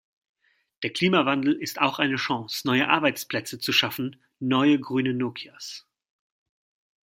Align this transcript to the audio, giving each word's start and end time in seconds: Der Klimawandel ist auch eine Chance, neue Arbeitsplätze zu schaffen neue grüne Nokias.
Der 0.81 0.89
Klimawandel 0.91 1.53
ist 1.61 1.79
auch 1.79 1.99
eine 1.99 2.15
Chance, 2.15 2.65
neue 2.65 2.89
Arbeitsplätze 2.89 3.59
zu 3.59 3.71
schaffen 3.71 4.19
neue 4.39 4.79
grüne 4.79 5.13
Nokias. 5.13 5.85